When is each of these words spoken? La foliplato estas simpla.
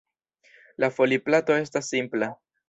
La 0.83 0.89
foliplato 0.95 1.59
estas 1.67 1.93
simpla. 1.95 2.33